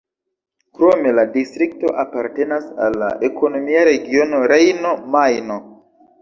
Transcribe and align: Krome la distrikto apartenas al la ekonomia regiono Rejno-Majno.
Krome 0.77 1.11
la 1.17 1.25
distrikto 1.35 1.91
apartenas 2.03 2.65
al 2.87 2.97
la 3.03 3.11
ekonomia 3.29 3.85
regiono 3.91 4.41
Rejno-Majno. 4.55 5.61